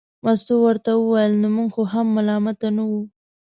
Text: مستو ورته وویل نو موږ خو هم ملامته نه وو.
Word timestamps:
مستو 0.23 0.53
ورته 0.65 0.91
وویل 0.95 1.33
نو 1.41 1.47
موږ 1.55 1.69
خو 1.75 1.83
هم 1.93 2.07
ملامته 2.17 2.67
نه 2.77 2.83
وو. 2.89 3.01